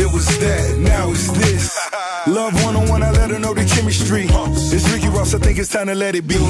It 0.00 0.10
was 0.14 0.26
that, 0.38 0.78
now 0.78 1.10
it's 1.10 1.30
this. 1.30 1.76
Love 2.26 2.54
one 2.64 2.74
on 2.74 2.88
one, 2.88 3.02
I 3.02 3.10
let 3.10 3.30
her 3.30 3.38
know 3.38 3.52
the 3.52 3.66
chemistry. 3.66 4.26
It's 4.28 4.90
Ricky 4.90 5.08
Ross, 5.08 5.34
I 5.34 5.38
think 5.38 5.58
it's 5.58 5.68
time 5.68 5.88
to 5.88 5.94
let 5.94 6.14
it 6.14 6.26
be. 6.26 6.36
is 6.36 6.46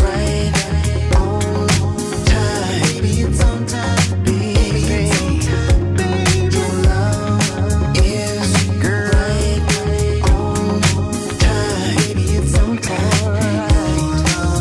right 0.00 0.52
on 1.16 1.48
time. 2.24 2.80
Baby, 2.80 3.20
it's 3.20 3.42
on 3.42 3.66
time. 3.66 4.24
Baby, 4.24 4.88
your 6.56 6.72
love 6.88 7.96
is 7.96 8.50
right 8.80 9.62
on 10.30 10.80
time. 11.38 11.96
Baby, 11.96 12.24
it's 12.40 12.58
on 12.58 12.76
time. 12.78 13.36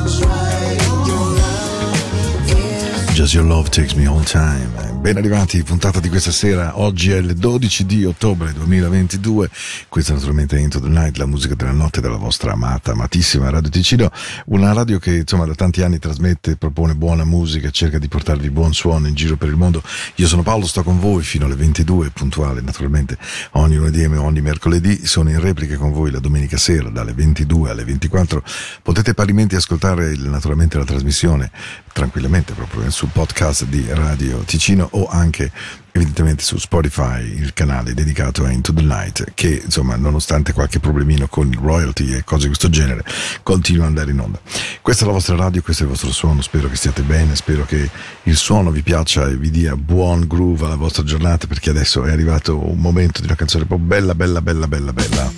It's 0.05 0.19
right. 0.21 0.79
Your 1.07 1.27
love 1.39 2.49
is 2.49 3.15
Just 3.15 3.33
Your 3.33 3.45
Love 3.45 3.71
Takes 3.71 3.95
Me 3.95 4.05
All 4.05 4.23
Time. 4.25 4.90
Ben 5.01 5.17
arrivati, 5.17 5.63
puntata 5.63 5.99
di 5.99 6.09
questa 6.09 6.29
sera. 6.29 6.77
Oggi 6.79 7.09
è 7.09 7.17
il 7.17 7.33
12 7.33 7.87
di 7.87 8.05
ottobre 8.05 8.53
2022. 8.53 9.49
Questa 9.89 10.13
naturalmente 10.13 10.59
Into 10.59 10.79
the 10.79 10.89
Night, 10.89 11.17
la 11.17 11.25
musica 11.25 11.55
della 11.55 11.71
notte 11.71 12.01
della 12.01 12.17
vostra 12.17 12.51
amata, 12.51 12.91
amatissima 12.91 13.49
Radio 13.49 13.71
Ticino. 13.71 14.11
Una 14.45 14.73
radio 14.73 14.99
che 14.99 15.15
insomma 15.15 15.45
da 15.45 15.55
tanti 15.55 15.81
anni 15.81 15.97
trasmette, 15.97 16.55
propone 16.55 16.93
buona 16.93 17.25
musica, 17.25 17.71
cerca 17.71 17.97
di 17.97 18.07
portarvi 18.07 18.51
buon 18.51 18.75
suono 18.75 19.07
in 19.07 19.15
giro 19.15 19.37
per 19.37 19.49
il 19.49 19.55
mondo. 19.55 19.81
Io 20.17 20.27
sono 20.27 20.43
Paolo, 20.43 20.67
sto 20.67 20.83
con 20.83 20.99
voi 20.99 21.23
fino 21.23 21.45
alle 21.45 21.55
22, 21.55 22.11
puntuale 22.11 22.61
naturalmente 22.61 23.17
ogni 23.53 23.77
lunedì 23.77 24.03
e 24.03 24.17
ogni 24.17 24.41
mercoledì. 24.41 25.07
Sono 25.07 25.31
in 25.31 25.41
replica 25.41 25.77
con 25.77 25.91
voi 25.91 26.11
la 26.11 26.19
domenica 26.19 26.57
sera 26.57 26.89
dalle 26.89 27.13
22 27.13 27.71
alle 27.71 27.85
24. 27.85 28.43
Potete 28.83 29.15
parimenti 29.15 29.55
ascoltare 29.55 30.15
naturalmente 30.15 30.77
la 30.77 30.85
trasmissione 30.85 31.49
tranquillamente 31.91 32.53
proprio 32.53 32.89
sul 32.89 33.09
podcast 33.11 33.65
di 33.65 33.85
Radio 33.89 34.37
Ticino 34.39 34.89
o 34.91 35.07
anche 35.07 35.51
evidentemente 35.93 36.43
su 36.43 36.57
Spotify 36.57 37.21
il 37.21 37.53
canale 37.53 37.93
dedicato 37.93 38.45
a 38.45 38.51
Into 38.51 38.73
the 38.73 38.81
Night 38.81 39.33
che 39.33 39.61
insomma 39.63 39.95
nonostante 39.95 40.53
qualche 40.53 40.79
problemino 40.79 41.27
con 41.27 41.51
royalty 41.59 42.13
e 42.13 42.23
cose 42.23 42.43
di 42.43 42.47
questo 42.47 42.69
genere 42.69 43.03
continua 43.43 43.83
ad 43.83 43.89
andare 43.89 44.11
in 44.11 44.19
onda. 44.19 44.39
Questa 44.81 45.03
è 45.03 45.07
la 45.07 45.13
vostra 45.13 45.35
radio 45.35 45.61
questo 45.61 45.83
è 45.83 45.85
il 45.85 45.91
vostro 45.91 46.11
suono 46.11 46.41
spero 46.41 46.69
che 46.69 46.75
stiate 46.75 47.01
bene 47.01 47.35
spero 47.35 47.65
che 47.65 47.89
il 48.23 48.35
suono 48.35 48.71
vi 48.71 48.81
piaccia 48.81 49.27
e 49.27 49.35
vi 49.35 49.49
dia 49.49 49.75
buon 49.75 50.27
groove 50.27 50.65
alla 50.65 50.75
vostra 50.75 51.03
giornata 51.03 51.47
perché 51.47 51.69
adesso 51.69 52.05
è 52.05 52.11
arrivato 52.11 52.57
un 52.57 52.79
momento 52.79 53.19
di 53.19 53.27
una 53.27 53.35
canzone 53.35 53.65
proprio 53.65 53.87
bella 53.87 54.15
bella 54.15 54.41
bella 54.41 54.67
bella 54.67 54.93
bella. 54.93 55.31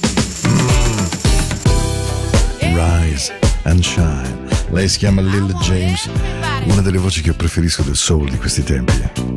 Rise 2.60 3.32
and 3.64 3.84
Shine. 3.84 4.42
Lei 4.72 4.88
si 4.88 4.98
chiama 4.98 5.22
Lil 5.22 5.54
James 5.62 6.10
una 6.66 6.82
delle 6.82 6.98
voci 6.98 7.22
che 7.22 7.30
io 7.30 7.36
preferisco 7.36 7.84
del 7.84 7.96
soul 7.96 8.30
di 8.30 8.38
questi 8.38 8.64
tempi 8.64 9.32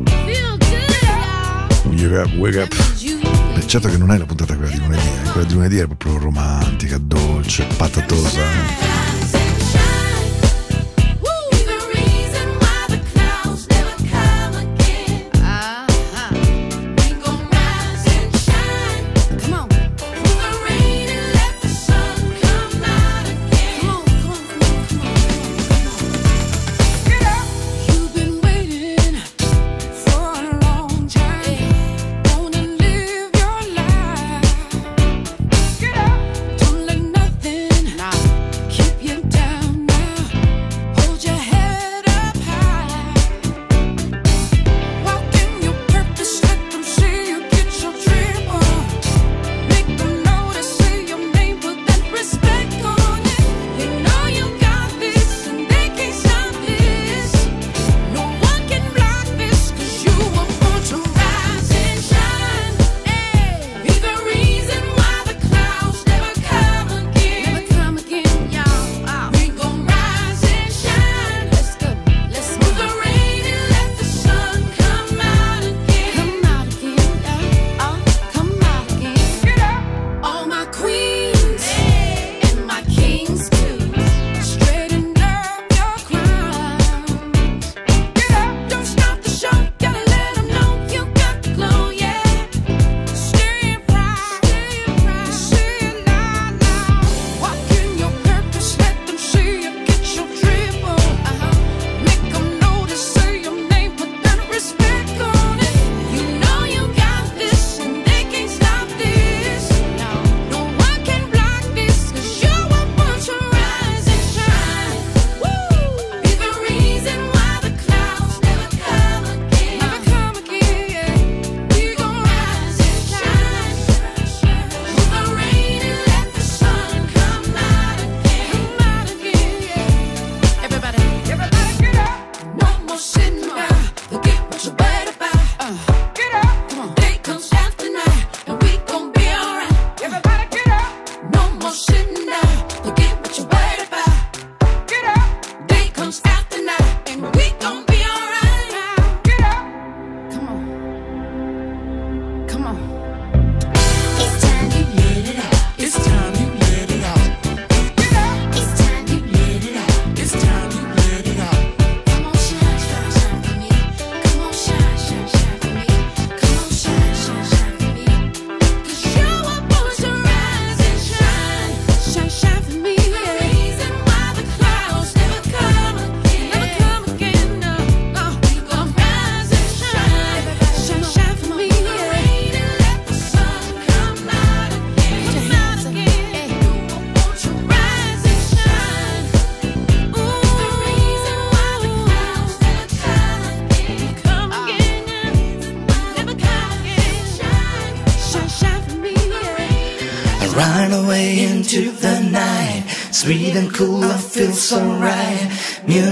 Wake 1.97 2.15
up, 2.15 2.31
wake 2.37 2.57
up. 2.59 3.55
Beh, 3.55 3.65
certo 3.65 3.89
che 3.89 3.97
non 3.97 4.11
è 4.11 4.19
la 4.19 4.25
puntata 4.27 4.55
quella 4.55 4.69
di 4.69 4.77
lunedì, 4.77 5.01
eh. 5.01 5.31
quella 5.31 5.47
di 5.47 5.53
lunedì 5.55 5.77
è 5.77 5.87
proprio 5.87 6.19
romantica, 6.19 6.99
dolce, 6.99 7.65
patatosa. 7.75 9.06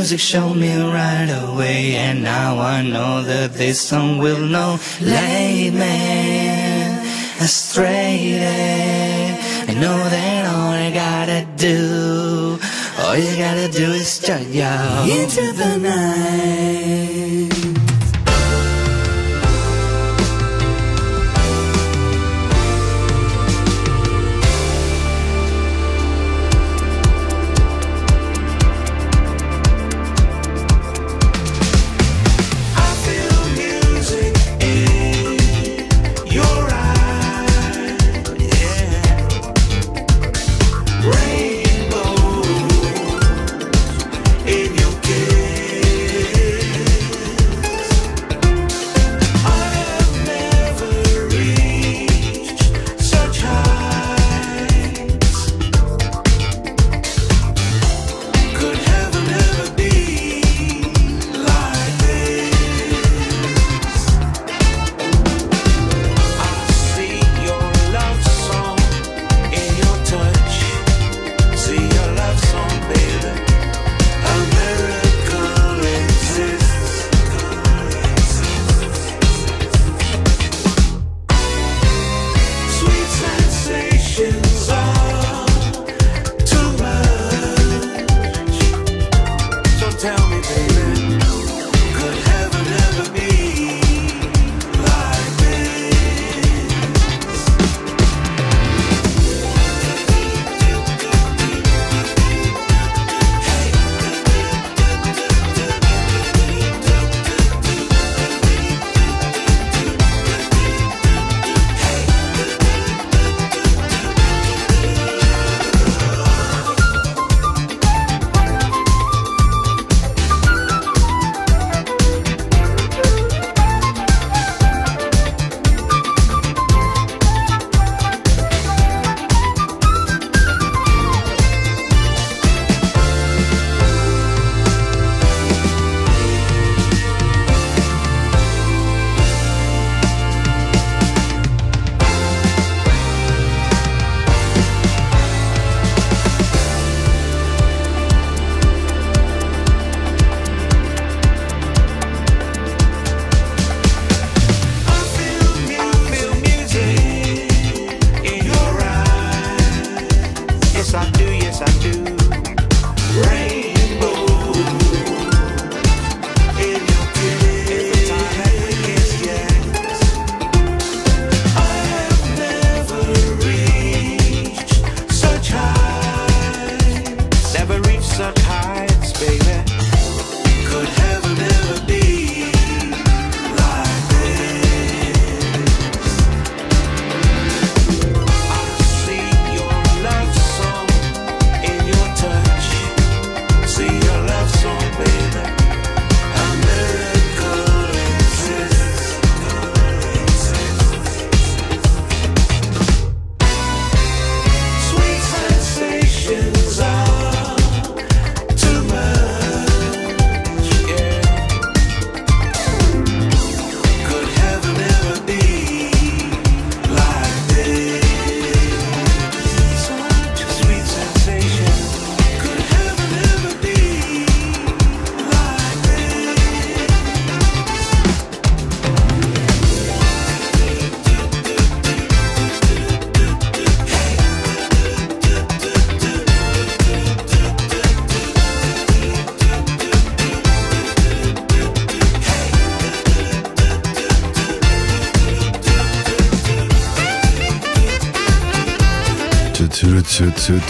Music 0.05 0.19
showed 0.19 0.53
me 0.53 0.71
right 0.77 1.31
away, 1.49 1.95
and 1.95 2.21
now 2.21 2.59
I 2.59 2.83
know 2.83 3.23
that 3.23 3.55
this 3.55 3.81
song 3.81 4.19
will 4.19 4.45
know. 4.45 4.77
Lay 5.01 5.71
man, 5.71 7.03
astray. 7.41 8.37
I 9.67 9.73
know 9.73 9.97
that 9.97 10.45
all 10.45 10.69
I 10.69 10.91
gotta 10.91 11.47
do, 11.57 12.59
all 12.99 13.17
you 13.17 13.35
gotta 13.35 13.67
do 13.67 13.93
is 13.93 14.19
jump 14.19 14.45
into 14.45 15.51
the 15.53 15.77
night. 15.79 17.14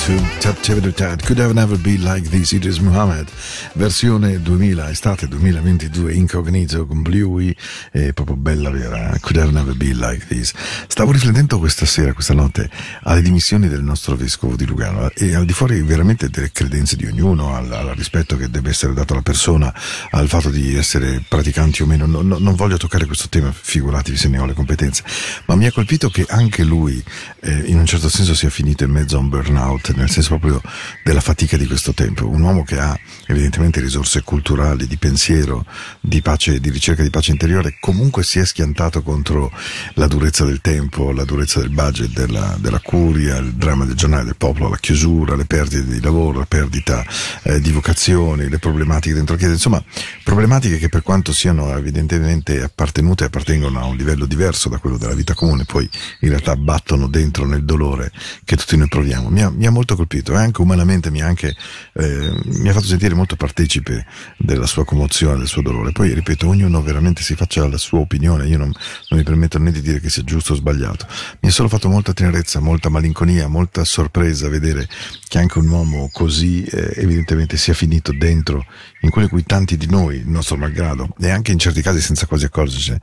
Could 0.05 1.39
have 1.39 1.53
never 1.55 1.77
be 1.77 1.97
like 1.97 2.29
this. 2.29 2.51
Idris 2.51 2.77
Muhammad, 2.77 3.27
versione 3.73 4.39
2000, 4.39 4.91
estate 4.91 5.27
2022, 5.27 6.13
incognito 6.13 6.85
con 6.85 7.01
Bluey, 7.01 7.55
è 7.91 8.13
proprio 8.13 8.35
bella 8.35 8.69
vera. 8.69 9.17
Could 9.19 9.37
have 9.37 9.51
never 9.51 9.73
be 9.75 9.95
like 9.95 10.27
this. 10.27 10.53
Stavo 10.95 11.11
riflettendo 11.11 11.59
questa 11.59 11.85
sera, 11.85 12.13
questa 12.13 12.33
notte, 12.33 12.69
alle 13.03 13.21
dimissioni 13.21 13.67
del 13.67 13.83
nostro 13.83 14.15
vescovo 14.15 14.55
di 14.55 14.65
Lugano 14.65 15.09
e 15.09 15.35
al 15.35 15.43
di 15.43 15.51
fuori 15.51 15.81
veramente 15.81 16.29
delle 16.29 16.53
credenze 16.53 16.95
di 16.95 17.05
ognuno, 17.05 17.53
al, 17.53 17.69
al 17.69 17.95
rispetto 17.95 18.37
che 18.37 18.49
deve 18.49 18.69
essere 18.69 18.93
dato 18.93 19.11
alla 19.11 19.21
persona, 19.21 19.73
al 20.11 20.29
fatto 20.29 20.49
di 20.49 20.73
essere 20.73 21.21
praticanti 21.27 21.81
o 21.81 21.85
meno. 21.85 22.05
No, 22.05 22.21
no, 22.21 22.37
non 22.37 22.55
voglio 22.55 22.77
toccare 22.77 23.07
questo 23.07 23.27
tema, 23.27 23.51
figuratevi 23.51 24.15
se 24.15 24.29
ne 24.29 24.39
ho 24.39 24.45
le 24.45 24.53
competenze, 24.53 25.03
ma 25.47 25.55
mi 25.55 25.65
ha 25.65 25.71
colpito 25.73 26.09
che 26.09 26.25
anche 26.29 26.63
lui, 26.63 27.03
eh, 27.41 27.63
in 27.65 27.77
un 27.77 27.85
certo 27.85 28.07
senso, 28.07 28.33
sia 28.33 28.49
finito 28.49 28.85
in 28.85 28.91
mezzo 28.91 29.17
a 29.17 29.19
un 29.19 29.27
burnout, 29.27 29.93
nel 29.95 30.09
senso 30.09 30.37
proprio 30.37 30.61
della 31.03 31.19
fatica 31.19 31.57
di 31.57 31.67
questo 31.67 31.93
tempo. 31.93 32.25
Un 32.25 32.41
uomo 32.41 32.63
che 32.63 32.79
ha 32.79 32.97
evidentemente 33.27 33.81
risorse 33.81 34.23
culturali, 34.23 34.87
di 34.87 34.95
pensiero, 34.95 35.65
di 35.99 36.21
pace, 36.21 36.61
di 36.61 36.69
ricerca 36.69 37.03
di 37.03 37.09
pace 37.09 37.31
interiore, 37.31 37.75
comunque 37.81 38.23
si 38.23 38.39
è 38.39 38.45
schiantato 38.45 39.01
contro 39.01 39.51
la 39.95 40.07
durezza 40.07 40.45
del 40.45 40.61
tempo, 40.61 40.83
la 41.13 41.25
durezza 41.25 41.59
del 41.59 41.69
budget, 41.69 42.11
della, 42.11 42.55
della 42.59 42.79
curia, 42.79 43.37
il 43.37 43.53
dramma 43.53 43.85
del 43.85 43.95
giornale 43.95 44.23
del 44.25 44.35
popolo, 44.35 44.69
la 44.69 44.77
chiusura, 44.77 45.35
le 45.35 45.45
perdite 45.45 45.85
di 45.85 46.01
lavoro, 46.01 46.39
la 46.39 46.45
perdita 46.45 47.05
eh, 47.43 47.59
di 47.59 47.71
vocazioni, 47.71 48.49
le 48.49 48.59
problematiche 48.59 49.13
dentro 49.13 49.33
la 49.33 49.39
Chiesa, 49.39 49.53
insomma, 49.53 49.83
problematiche 50.23 50.77
che 50.77 50.89
per 50.89 51.01
quanto 51.01 51.33
siano 51.33 51.75
evidentemente 51.75 52.61
appartenute 52.61 53.25
appartengono 53.25 53.79
a 53.79 53.85
un 53.85 53.95
livello 53.95 54.25
diverso 54.25 54.69
da 54.69 54.77
quello 54.77 54.97
della 54.97 55.13
vita 55.13 55.33
comune, 55.33 55.65
poi 55.65 55.89
in 56.21 56.29
realtà 56.29 56.55
battono 56.55 57.07
dentro 57.07 57.45
nel 57.45 57.63
dolore 57.63 58.11
che 58.43 58.55
tutti 58.55 58.77
noi 58.77 58.87
proviamo. 58.87 59.29
Mi 59.29 59.41
ha, 59.41 59.49
mi 59.49 59.65
ha 59.65 59.71
molto 59.71 59.95
colpito 59.95 60.33
e 60.33 60.37
anche 60.37 60.61
umanamente 60.61 61.11
mi 61.11 61.21
ha, 61.21 61.27
anche, 61.27 61.55
eh, 61.93 62.31
mi 62.43 62.69
ha 62.69 62.73
fatto 62.73 62.85
sentire 62.85 63.13
molto 63.13 63.35
partecipe 63.35 64.05
della 64.37 64.65
sua 64.65 64.85
commozione, 64.85 65.37
del 65.37 65.47
suo 65.47 65.61
dolore. 65.61 65.91
Poi, 65.91 66.13
ripeto, 66.13 66.47
ognuno 66.47 66.81
veramente 66.81 67.21
si 67.21 67.35
faccia 67.35 67.67
la 67.67 67.77
sua 67.77 67.99
opinione, 67.99 68.47
io 68.47 68.57
non, 68.57 68.71
non 69.09 69.19
mi 69.19 69.23
permetto 69.25 69.59
né 69.59 69.71
di 69.71 69.81
dire 69.81 69.99
che 69.99 70.09
sia 70.09 70.23
giusto 70.23 70.53
o 70.53 70.55
sbagliato. 70.55 70.74
Mi 70.75 71.49
ha 71.49 71.51
solo 71.51 71.69
fatto 71.69 71.89
molta 71.89 72.13
tenerezza, 72.13 72.59
molta 72.59 72.89
malinconia, 72.89 73.47
molta 73.47 73.83
sorpresa 73.83 74.49
vedere 74.49 74.87
che 75.27 75.37
anche 75.37 75.59
un 75.59 75.67
uomo 75.67 76.09
così 76.11 76.63
eh, 76.63 76.93
evidentemente 76.95 77.57
sia 77.57 77.73
finito 77.73 78.11
dentro 78.11 78.65
in 79.01 79.09
quello 79.09 79.27
in 79.27 79.33
cui 79.33 79.43
tanti 79.43 79.77
di 79.77 79.87
noi, 79.87 80.17
il 80.17 80.27
nostro 80.27 80.57
malgrado, 80.57 81.09
e 81.19 81.29
anche 81.29 81.51
in 81.51 81.59
certi 81.59 81.81
casi 81.81 82.01
senza 82.01 82.25
quasi 82.25 82.45
accorgerci, 82.45 82.95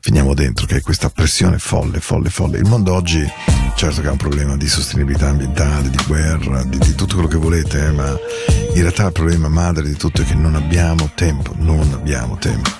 finiamo 0.00 0.34
dentro, 0.34 0.66
che 0.66 0.76
è 0.76 0.80
questa 0.80 1.08
pressione 1.08 1.58
folle, 1.58 2.00
folle, 2.00 2.30
folle. 2.30 2.58
Il 2.58 2.66
mondo 2.66 2.92
oggi, 2.92 3.26
certo 3.74 4.00
che 4.00 4.08
ha 4.08 4.12
un 4.12 4.18
problema 4.18 4.56
di 4.56 4.68
sostenibilità 4.68 5.28
ambientale, 5.28 5.90
di 5.90 5.98
guerra, 6.06 6.62
di, 6.64 6.78
di 6.78 6.94
tutto 6.94 7.14
quello 7.14 7.28
che 7.28 7.38
volete, 7.38 7.86
eh, 7.86 7.92
ma 7.92 8.16
in 8.74 8.80
realtà 8.80 9.06
il 9.06 9.12
problema 9.12 9.48
madre 9.48 9.84
di 9.84 9.96
tutto 9.96 10.22
è 10.22 10.24
che 10.24 10.34
non 10.34 10.54
abbiamo 10.54 11.10
tempo, 11.14 11.54
non 11.56 11.92
abbiamo 11.92 12.36
tempo. 12.38 12.70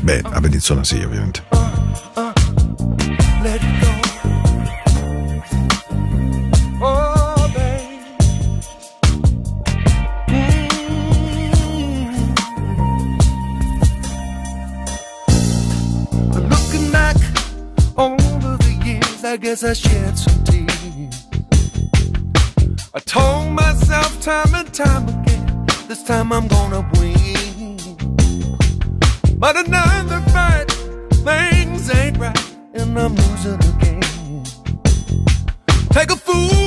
Beh, 0.00 0.22
a 0.24 0.40
Benizona 0.40 0.84
sì, 0.84 1.02
ovviamente. 1.02 1.42
let 3.46 3.62
go. 3.82 3.92
Oh, 6.82 7.48
babe. 7.54 8.02
Looking 16.52 16.90
back 16.90 17.16
over 17.96 18.56
the 18.64 18.72
years, 18.84 19.22
I 19.24 19.36
guess 19.36 19.62
I 19.62 19.74
shed 19.74 20.18
some 20.18 20.42
tears. 20.42 21.16
I 22.94 22.98
told 22.98 23.52
myself 23.52 24.20
time 24.20 24.52
and 24.60 24.74
time 24.74 25.04
again, 25.08 25.66
this 25.86 26.02
time 26.02 26.32
I'm 26.32 26.48
gonna 26.48 26.82
win. 26.94 27.76
But 29.38 29.54
another 29.64 30.20
fight, 30.32 30.68
man. 31.24 31.65
I'm 32.98 33.14
losing 33.14 33.54
again. 33.54 34.44
Take 35.90 36.10
a 36.10 36.16
fool, 36.16 36.65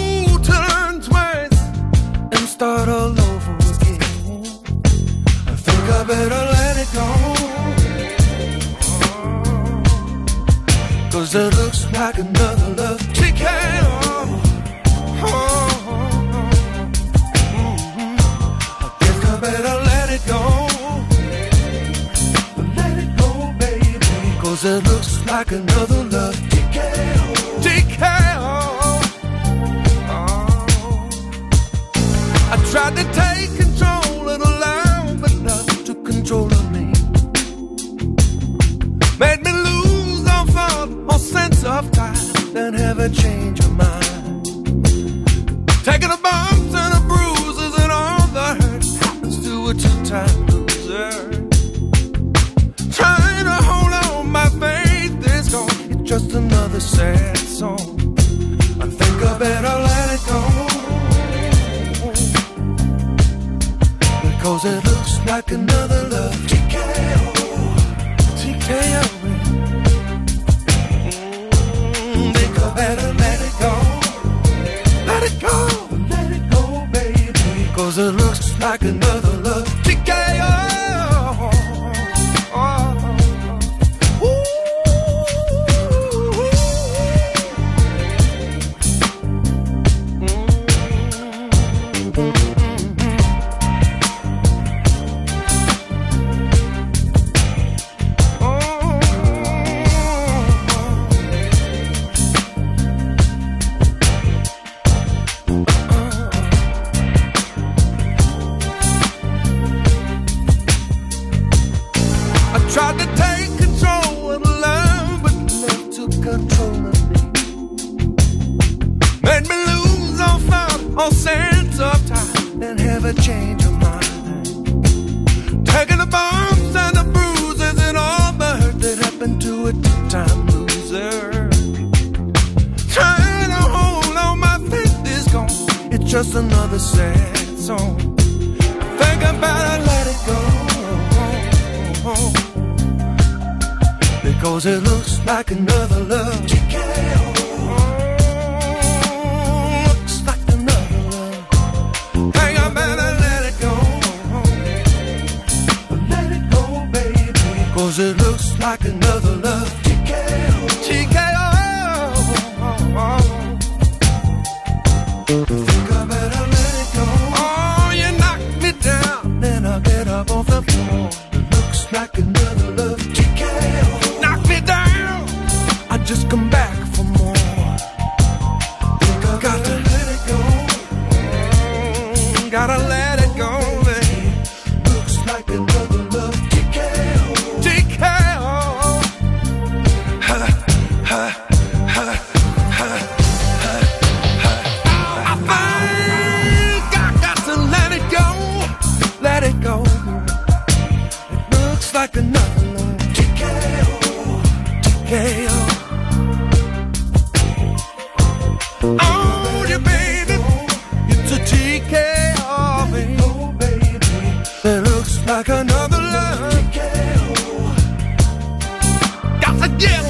again. 219.76 220.09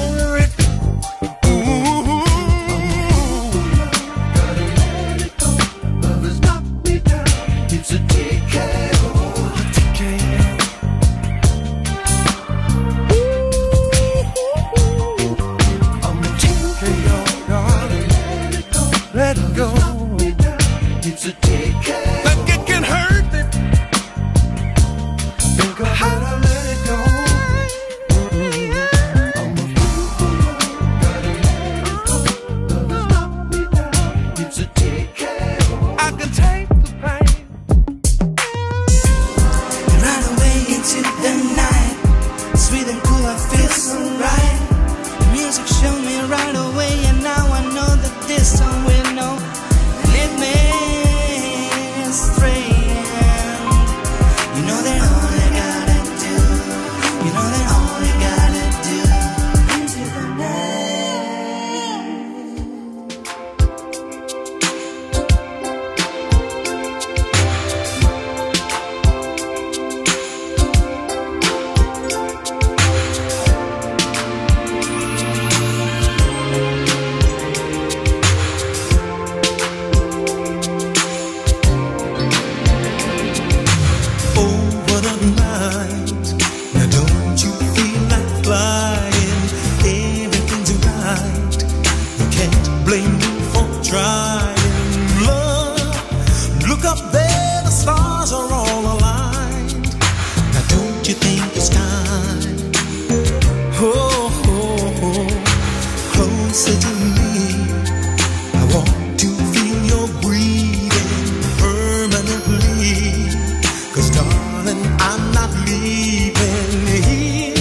Cause 113.94 114.10
darling, 114.10 114.82
I'm 115.00 115.32
not 115.32 115.50
leaving 115.66 116.86
here 116.86 117.54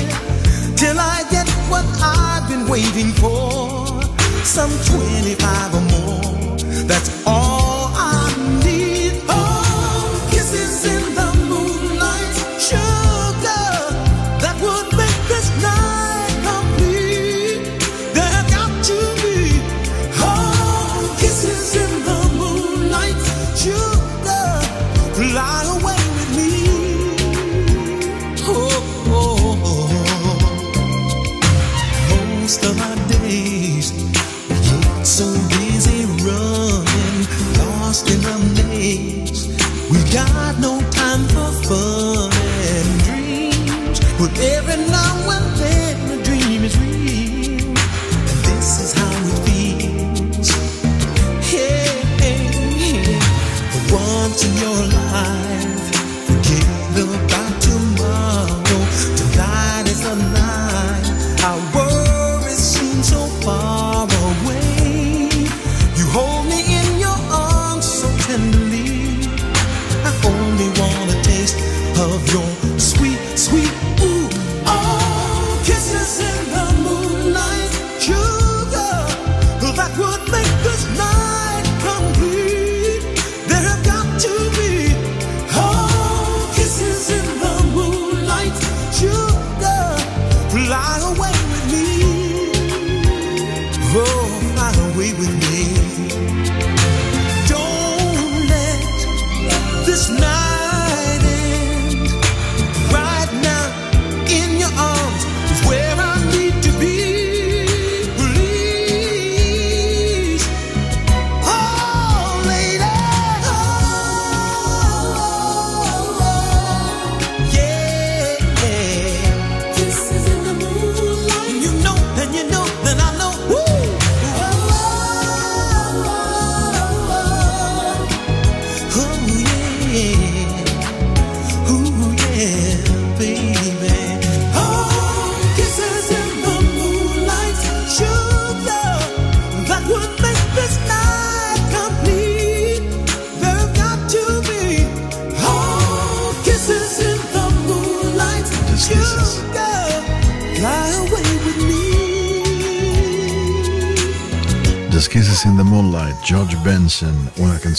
till 0.75 0.99
I 0.99 1.25
get 1.31 1.49
what 1.71 1.85
I've 2.01 2.47
been 2.47 2.67
waiting 2.67 3.11
for. 3.13 3.38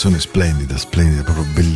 Canzone 0.01 0.19
splendida, 0.19 0.79
splendida, 0.79 1.20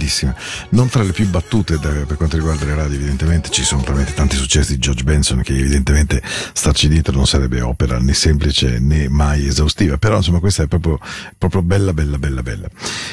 proprio 0.05 0.13
bellissima. 0.15 0.35
Non 0.71 0.89
tra 0.89 1.03
le 1.03 1.13
più 1.13 1.27
battute 1.29 1.79
da, 1.79 1.89
per 1.89 2.17
quanto 2.17 2.37
riguarda 2.37 2.65
le 2.65 2.75
radio, 2.75 2.97
evidentemente 2.97 3.51
ci 3.51 3.65
sono 3.65 3.83
talmente 3.83 4.13
tanti 4.13 4.37
successi 4.37 4.75
di 4.75 4.79
George 4.79 5.03
Benson 5.03 5.43
che 5.43 5.57
evidentemente 5.57 6.23
starci 6.53 6.89
dietro 6.89 7.15
non 7.15 7.27
sarebbe 7.27 7.61
opera 7.63 7.99
né 7.99 8.13
semplice 8.13 8.79
né 8.79 9.09
mai 9.09 9.47
esaustiva, 9.47 9.97
però 9.97 10.17
insomma 10.17 10.41
questa 10.41 10.65
è 10.65 10.67
proprio, 10.67 10.99
proprio 11.39 11.63
bella, 11.63 11.93
bella, 11.93 12.19
bella, 12.19 12.43
bella. 12.43 12.69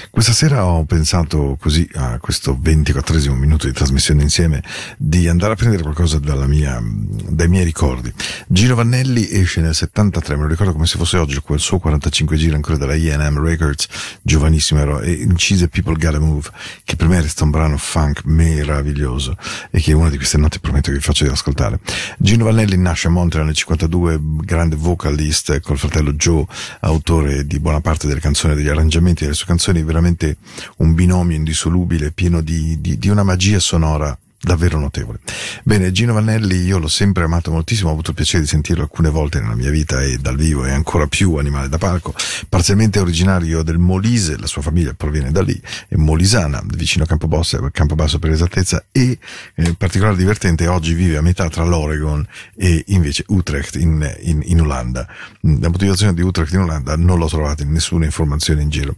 Questa 0.10 0.34
sera 0.34 0.66
ho 0.66 0.84
pensato 0.86 1.58
così 1.60 1.88
a 1.94 2.18
questo 2.20 2.58
24 2.60 3.34
minuto 3.34 3.68
di 3.68 3.74
trasmissione 3.74 4.22
insieme 4.22 4.62
di 4.98 5.28
andare 5.28 5.54
a 5.54 5.56
prendere 5.56 5.84
qualcosa 5.84 6.20
mia, 6.48 6.82
dai 6.82 7.48
miei 7.48 7.64
ricordi. 7.64 8.12
Gino 8.48 8.76
Vannelli 8.76 9.30
esce 9.32 9.62
nel 9.62 9.76
73, 9.76 10.36
me 10.36 10.42
lo 10.44 10.48
ricordo 10.50 10.74
come 10.74 10.86
se 10.86 10.98
fosse 10.98 11.18
oggi, 11.18 11.40
quel 11.40 11.60
suo 11.60 11.80
45 11.80 12.36
giri 12.36 12.56
ancora 12.56 12.78
dalla 12.78 12.94
E&M 12.94 13.40
Records, 13.40 13.88
giovanissimo 14.22 14.80
ero, 14.80 15.00
e 15.02 15.12
incise 15.12 15.68
People 15.68 15.96
Gotta 15.96 16.20
Move, 16.20 16.50
che 16.84 16.96
per 16.96 17.08
me 17.08 17.22
resta 17.22 17.44
un 17.44 17.50
brano 17.52 17.78
funk 17.78 18.22
meraviglioso 18.26 19.36
e 19.70 19.80
che 19.80 19.94
una 19.94 20.10
di 20.10 20.18
queste 20.18 20.38
note 20.38 20.60
prometto 20.60 20.92
che 20.92 20.98
vi 20.98 21.04
faccio 21.04 21.24
di 21.24 21.30
ascoltare. 21.30 21.80
Gino 22.18 22.46
Vannelli 22.46 22.78
nasce 22.78 23.08
a 23.08 23.12
Montreal 23.12 23.46
nel 23.46 23.56
52, 23.56 24.20
grande 24.22 24.76
vocalist 24.76 25.60
col 25.62 25.78
fratello 25.78 26.14
Joe, 26.14 26.46
autore 26.82 27.46
di 27.46 27.60
buona 27.60 27.82
parte 27.82 28.08
delle 28.08 28.20
canzoni, 28.20 28.56
degli 28.56 28.68
arrangiamenti 28.68 29.24
delle 29.24 29.36
sue 29.36 29.48
canzoni, 29.48 29.84
veramente 29.84 30.38
un 30.78 30.94
binomio 30.94 31.36
indissolubile, 31.36 32.12
pieno 32.12 32.42
di, 32.42 32.80
di, 32.82 32.98
di 32.98 33.10
una 33.10 33.24
magia 33.24 33.60
sonora 33.60 34.18
davvero 34.42 34.80
notevole. 34.80 35.20
Bene, 35.64 35.92
Gino 35.92 36.14
Vannelli 36.14 36.64
io 36.64 36.80
l'ho 36.80 36.88
sempre 36.88 37.24
amato 37.24 37.52
moltissimo, 37.52 37.90
ho 37.90 37.94
avuto 37.94 38.10
il 38.10 38.16
piacere 38.16 38.42
di 38.42 38.48
sentirlo 38.50 38.84
alcune 38.84 39.10
volte 39.10 39.40
nella 39.40 39.56
mia 39.56 39.70
vita 39.70 40.02
e 40.02 40.18
dal 40.18 40.36
vivo 40.36 40.66
è 40.66 40.72
ancora 40.72 41.06
più 41.08 41.36
animale 41.36 41.70
da 41.70 41.78
palco, 41.78 42.14
parzialmente 42.50 43.00
originario 43.00 43.62
del 43.62 43.78
Molise, 43.78 44.38
la 44.38 44.48
sua 44.48 44.62
famiglia 44.62 44.94
proviene 44.94 45.32
da 45.32 45.44
lì, 45.44 45.60
è 45.88 45.96
molisana, 45.96 46.62
vicino 46.66 47.04
a 47.04 47.08
Campobasso, 47.08 47.70
Campobasso 47.72 48.18
per 48.18 48.32
esattezza 48.32 48.86
e 48.92 49.18
eh, 49.56 49.76
particolare 49.76 50.18
divertente, 50.18 50.68
oggi 50.68 50.94
vive 50.94 51.18
a 51.18 51.22
metà 51.22 51.48
tra 51.50 51.64
l'Oregon 51.64 52.26
e 52.56 52.84
invece 52.88 53.24
Utrecht 53.28 53.76
in, 53.76 54.18
in, 54.22 54.42
in 54.44 54.62
Olanda. 54.62 55.08
La 55.42 55.70
motivazione 55.70 56.14
di 56.14 56.22
Utrecht 56.22 56.54
in 56.54 56.62
Olanda 56.62 56.96
non 56.96 57.20
l'ho 57.20 57.28
trovata 57.28 57.62
in 57.62 57.72
nessuna 57.72 58.06
informazione 58.06 58.64
in 58.64 58.70
giro, 58.70 58.96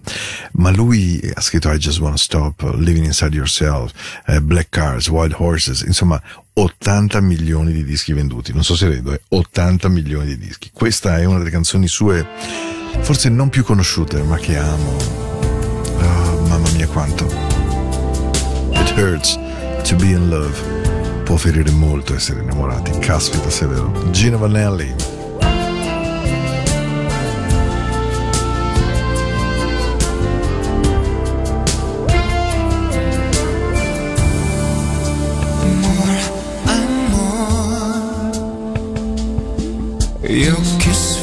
ma 0.54 0.72
lui 0.72 1.20
ha 1.34 1.42
scritto 1.42 1.70
I 1.72 1.78
Just 1.78 2.00
Wanna 2.00 2.18
Stop, 2.18 2.76
Living 2.78 3.06
Inside 3.06 3.36
Yourself, 3.36 3.92
eh, 4.26 4.42
Black 4.42 4.70
Cars, 4.70 5.10
Wild 5.10 5.33
Horses, 5.38 5.82
insomma 5.82 6.22
80 6.54 7.22
milioni 7.22 7.72
di 7.72 7.84
dischi 7.84 8.13
venduti, 8.13 8.54
non 8.54 8.63
so 8.63 8.76
se 8.76 8.88
vedo, 8.88 9.13
eh, 9.13 9.22
80 9.28 9.88
milioni 9.89 10.28
di 10.28 10.38
dischi. 10.38 10.72
Questa 10.74 11.17
è 11.17 11.26
una 11.26 11.39
delle 11.39 11.50
canzoni 11.50 11.88
sue 11.88 12.72
forse 13.02 13.30
non 13.30 13.50
più 13.50 13.63
conosciute, 13.63 14.22
ma 14.24 14.38
che 14.38 14.58
amo. 14.58 14.98
Oh, 15.98 16.48
mamma 16.48 16.69
mia 16.72 16.88
quanto. 16.88 17.26
It 18.72 18.93
hurts 18.96 19.38
to 19.84 19.96
be 19.96 20.12
in 20.12 20.30
love. 20.30 21.22
Può 21.24 21.38
ferire 21.38 21.72
molto 21.72 22.15
essere 22.15 22.41
innamorati. 22.41 22.98
Caspita, 23.00 23.50
se 23.50 23.65
è 23.65 23.67
vero. 23.67 24.10
Gino 24.12 24.38
Vanelli. 24.38 25.12
Your 40.24 40.56
kiss 40.80 41.23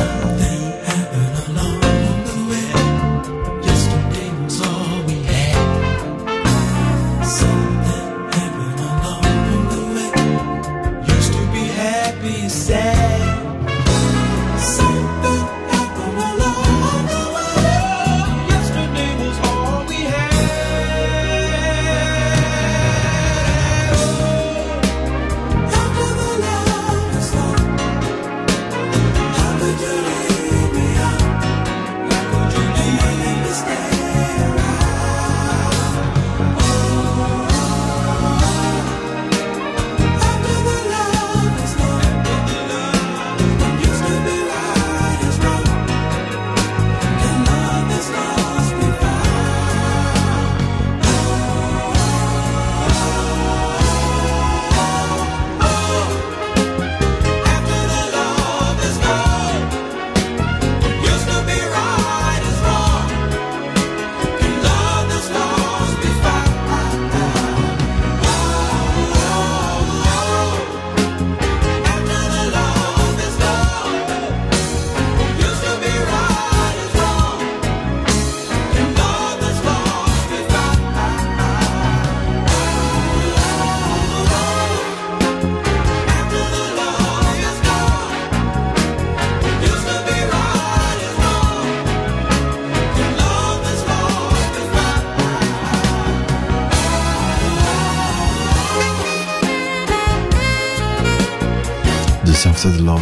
sun. 0.00 0.29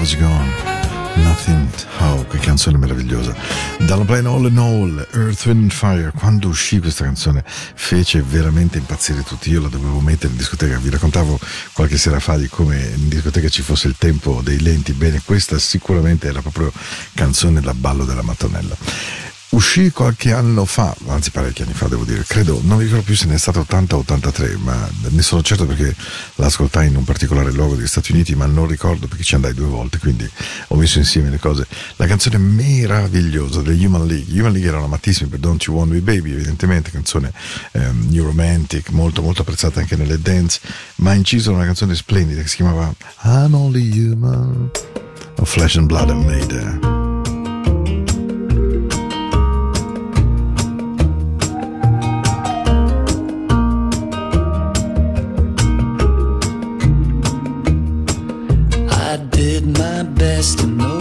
Was 0.09 0.17
Gone. 0.17 0.77
Nothing 1.17 1.69
How, 1.99 2.27
che 2.29 2.39
canzone 2.39 2.79
meravigliosa. 2.79 3.37
Dalla 3.79 4.05
Plain 4.05 4.25
All 4.25 4.47
in 4.47 4.57
All, 4.57 5.07
Earth, 5.13 5.45
Wind 5.45 5.71
Fire, 5.71 6.13
quando 6.17 6.49
uscì 6.49 6.81
questa 6.81 7.05
canzone 7.05 7.45
fece 7.45 8.23
veramente 8.23 8.79
impazzire 8.79 9.23
tutti. 9.23 9.51
Io 9.51 9.61
la 9.61 9.69
dovevo 9.69 10.01
mettere 10.01 10.33
in 10.33 10.39
discoteca, 10.39 10.79
vi 10.79 10.89
raccontavo 10.89 11.39
qualche 11.75 11.99
sera 11.99 12.21
fa 12.21 12.39
di 12.39 12.49
come 12.49 12.79
in 12.97 13.09
discoteca 13.11 13.51
ci 13.51 13.61
fosse 13.61 13.89
il 13.89 13.97
tempo 13.99 14.41
dei 14.43 14.61
lenti. 14.61 14.93
Bene, 14.93 15.21
questa 15.23 15.59
sicuramente 15.59 16.27
era 16.27 16.41
proprio 16.41 16.73
canzone 17.13 17.61
da 17.61 17.75
ballo 17.75 18.07
della 18.07 18.23
mattonella 18.23 18.77
uscì 19.51 19.91
qualche 19.91 20.33
anno 20.33 20.65
fa, 20.65 20.95
anzi 21.07 21.31
parecchi 21.31 21.63
anni 21.63 21.73
fa 21.73 21.89
devo 21.89 22.05
dire, 22.05 22.23
credo, 22.27 22.61
non 22.65 22.79
mi 22.79 22.85
ricordo 22.85 23.05
più 23.05 23.17
se 23.17 23.27
ne 23.27 23.35
è 23.35 23.39
stato 23.39 23.61
80 23.61 23.97
o 23.97 23.99
83, 24.01 24.57
ma 24.59 24.89
ne 25.09 25.23
sono 25.23 25.43
certo 25.43 25.65
perché 25.65 25.95
l'ascoltai 26.35 26.89
in 26.89 26.97
un 26.97 27.05
particolare 27.05 27.51
luogo 27.53 27.75
degli 27.75 27.87
Stati 27.87 28.13
Uniti, 28.13 28.35
ma 28.35 28.47
non 28.47 28.67
ricordo 28.67 29.07
perché 29.07 29.23
ci 29.23 29.35
andai 29.35 29.55
due 29.55 29.67
volte, 29.67 29.99
quindi 29.99 30.29
ho 30.69 30.77
messo 30.77 30.99
insieme 30.99 31.31
le 31.31 31.39
cose. 31.39 31.67
La 31.97 32.07
canzone 32.07 32.39
meravigliosa 32.39 33.63
degli 33.63 33.85
Human 33.85 34.07
League, 34.07 34.39
Human 34.39 34.53
League 34.53 34.69
erano 34.69 34.85
amatissimi 34.85 35.31
per 35.31 35.39
Don't 35.39 35.63
You 35.65 35.77
Want 35.77 35.93
Me 35.93 36.01
Baby, 36.01 36.33
evidentemente, 36.33 36.91
canzone 36.91 37.33
ehm, 37.73 38.09
new 38.11 38.25
romantic, 38.25 38.91
molto 38.91 39.23
molto 39.23 39.43
apprezzata 39.43 39.81
anche 39.81 39.97
nelle 39.97 40.21
dance, 40.21 40.61
ma 40.97 41.15
inciso 41.15 41.53
una 41.53 41.65
canzone 41.65 41.95
splendida 41.95 42.43
che 42.43 42.49
si 42.49 42.57
chiamava 42.57 42.93
I'm 43.25 43.55
Only 43.55 43.99
Human, 43.99 44.71
o 45.37 45.45
Flesh 45.45 45.77
and 45.77 45.87
Blood 45.87 46.11
and 46.11 46.25
Made. 46.25 46.98
destiny 60.39 60.98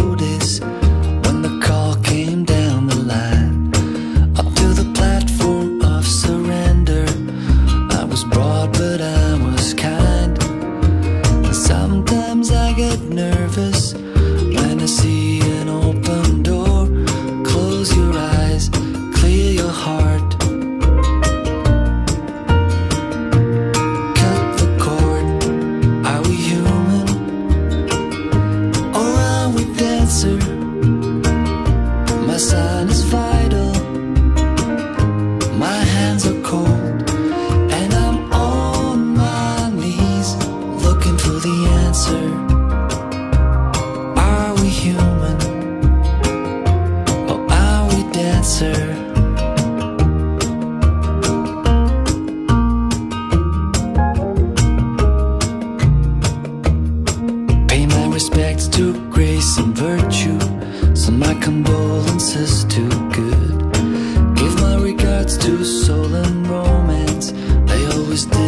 My 61.12 61.34
condolences 61.36 62.64
to 62.66 62.82
good. 63.12 64.36
Give 64.36 64.56
my 64.62 64.76
regards 64.76 65.38
to 65.40 65.64
soul 65.64 66.14
and 66.14 66.46
romance. 66.48 67.32
They 67.32 67.86
always 67.88 68.26
did 68.26 68.47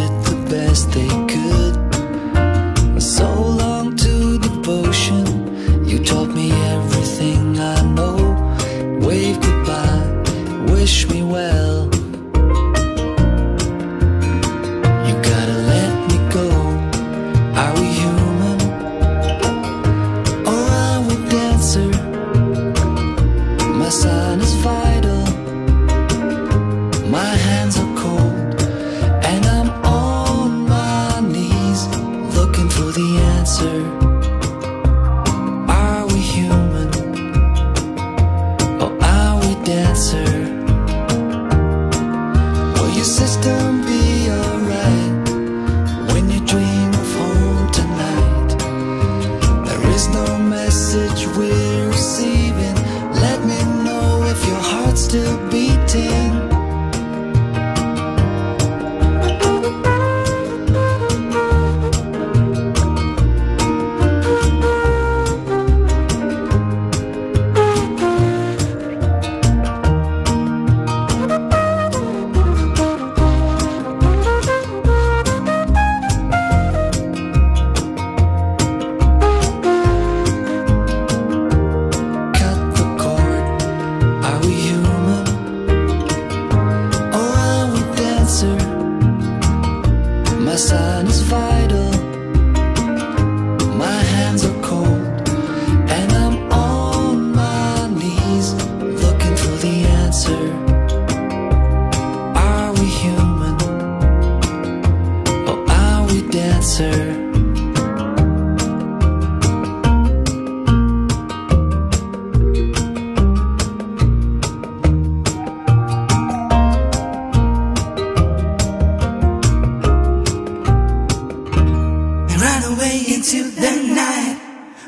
away 122.79 123.03
into 123.07 123.49
the 123.51 123.71
night. 123.93 124.39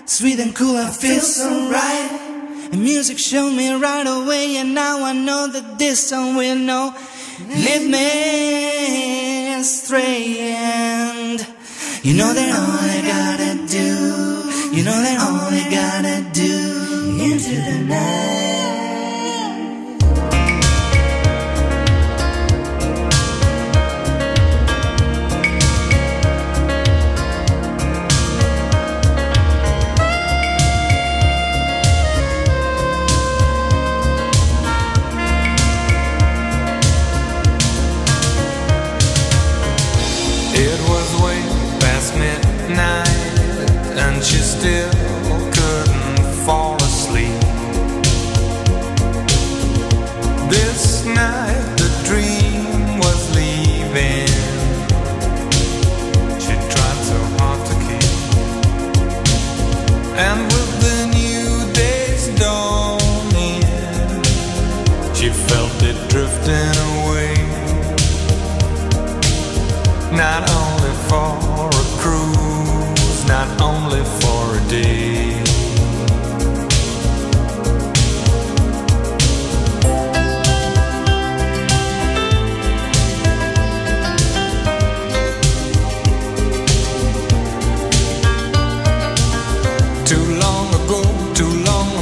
Sweet 0.05 0.39
and 0.39 0.55
cool, 0.55 0.78
I 0.78 0.89
feel 0.89 1.19
so 1.22 1.69
right. 1.69 2.69
And 2.72 2.84
music 2.84 3.17
showed 3.17 3.51
me 3.51 3.74
right 3.74 4.07
away, 4.07 4.57
and 4.57 4.74
now 4.74 5.03
I 5.03 5.13
know 5.13 5.47
that 5.47 5.78
this 5.80 6.09
song 6.09 6.36
will 6.36 6.55
know. 6.55 6.93
Lead 7.47 7.89
me 7.89 9.53
astray, 9.53 11.11
you 12.04 12.14
know 12.16 12.34
that 12.34 12.49
all 12.49 12.80
I 12.80 12.99
gotta 13.14 13.68
do, 13.68 14.76
you 14.76 14.84
know 14.84 14.99
that 15.06 15.18
all 15.22 15.49
I 15.49 15.70
gotta 15.70 16.32
do. 16.34 16.82
Into 17.22 17.56
the 17.56 17.86
night. 17.88 18.30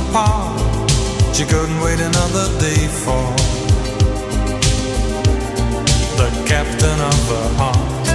Apart, 0.10 0.60
she 1.36 1.46
couldn't 1.46 1.80
wait 1.82 2.00
another 2.00 2.48
day 2.60 2.88
for 3.04 3.26
the 6.20 6.30
captain 6.48 7.00
of 7.12 7.20
her 7.34 7.50
heart. 7.60 8.08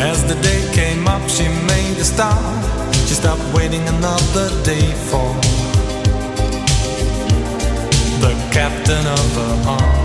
As 0.00 0.24
the 0.26 0.34
day 0.42 0.60
came 0.72 1.06
up, 1.06 1.28
she 1.28 1.48
made 1.72 1.96
a 1.98 2.04
start. 2.04 2.64
She 3.06 3.14
stopped 3.14 3.46
waiting 3.54 3.86
another 3.88 4.48
day 4.62 4.86
for 5.08 5.28
the 8.24 8.32
captain 8.52 9.06
of 9.06 9.34
her 9.40 9.56
heart. 9.64 9.99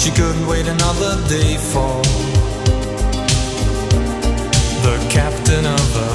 she 0.00 0.10
couldn't 0.12 0.46
wait 0.46 0.66
another 0.66 1.14
day 1.28 1.58
for 1.58 2.00
the 4.86 4.96
captain 5.10 5.66
of 5.66 5.96
a 5.96 6.09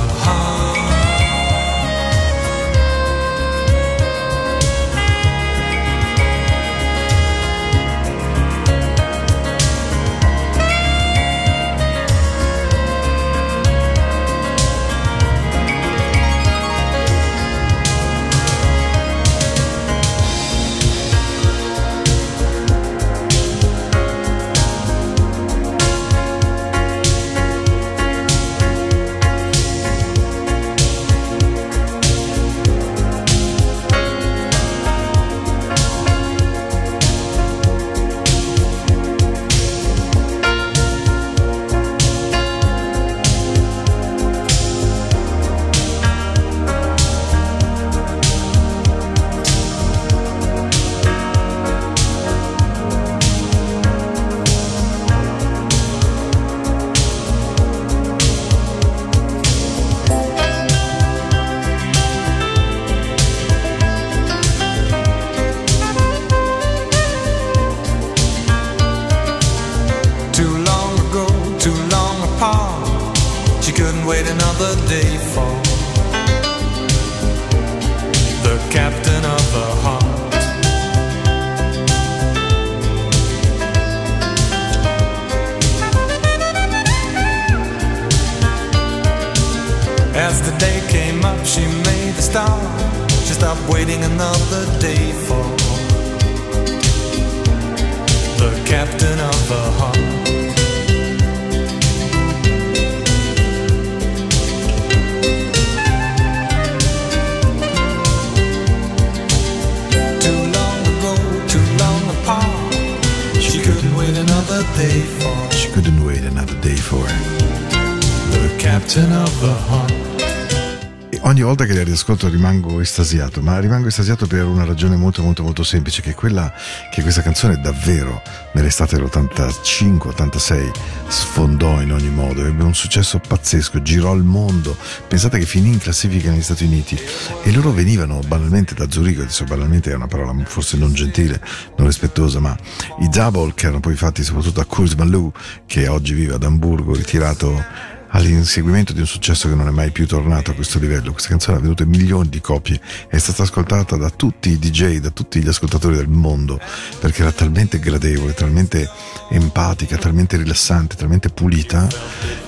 volta 121.55 121.71
che 121.71 121.79
le 121.79 121.85
riascolto 121.85 122.27
rimango 122.27 122.81
estasiato, 122.81 123.41
ma 123.41 123.57
rimango 123.59 123.87
estasiato 123.87 124.27
per 124.27 124.43
una 124.43 124.65
ragione 124.65 124.97
molto 124.97 125.23
molto 125.23 125.41
molto 125.41 125.63
semplice, 125.63 126.01
che 126.01 126.09
è 126.09 126.13
quella 126.13 126.53
che 126.91 127.01
questa 127.01 127.21
canzone 127.21 127.61
davvero 127.61 128.21
nell'estate 128.53 128.97
dell'85-86 128.97 130.71
sfondò 131.07 131.81
in 131.81 131.93
ogni 131.93 132.09
modo, 132.09 132.45
ebbe 132.45 132.63
un 132.63 132.75
successo 132.75 133.21
pazzesco, 133.25 133.81
girò 133.81 134.13
il 134.15 134.23
mondo, 134.23 134.75
pensate 135.07 135.39
che 135.39 135.45
finì 135.45 135.69
in 135.69 135.77
classifica 135.77 136.29
negli 136.29 136.41
Stati 136.41 136.65
Uniti 136.65 136.99
e 137.43 137.51
loro 137.53 137.71
venivano 137.71 138.19
banalmente 138.27 138.73
da 138.73 138.91
Zurigo, 138.91 139.21
adesso 139.21 139.45
banalmente 139.45 139.91
è 139.91 139.95
una 139.95 140.07
parola 140.07 140.35
forse 140.43 140.75
non 140.75 140.93
gentile, 140.93 141.39
non 141.77 141.87
rispettosa, 141.87 142.41
ma 142.41 142.53
i 142.99 143.07
Double 143.07 143.53
che 143.53 143.67
erano 143.67 143.79
poi 143.79 143.95
fatti 143.95 144.23
soprattutto 144.23 144.59
da 144.59 144.65
Kurs 144.65 144.95
Malou 144.95 145.31
che 145.65 145.87
oggi 145.87 146.15
vive 146.15 146.33
ad 146.33 146.43
Amburgo, 146.43 146.93
ritirato 146.93 147.93
all'inseguimento 148.15 148.93
di 148.93 149.01
un 149.01 149.05
successo 149.05 149.49
che 149.49 149.55
non 149.55 149.67
è 149.67 149.71
mai 149.71 149.91
più 149.91 150.07
tornato 150.07 150.51
a 150.51 150.53
questo 150.53 150.79
livello. 150.79 151.11
Questa 151.11 151.29
canzone 151.29 151.57
ha 151.57 151.59
venduto 151.59 151.85
milioni 151.85 152.29
di 152.29 152.39
copie, 152.39 152.79
è 153.09 153.17
stata 153.17 153.43
ascoltata 153.43 153.97
da 153.97 154.09
tutti 154.09 154.49
i 154.51 154.57
DJ, 154.57 154.99
da 154.99 155.09
tutti 155.09 155.41
gli 155.41 155.47
ascoltatori 155.47 155.97
del 155.97 156.07
mondo, 156.07 156.59
perché 156.99 157.21
era 157.21 157.31
talmente 157.31 157.77
gradevole, 157.77 158.33
talmente 158.33 158.89
empatica, 159.29 159.97
talmente 159.97 160.37
rilassante, 160.37 160.95
talmente 160.95 161.29
pulita, 161.29 161.87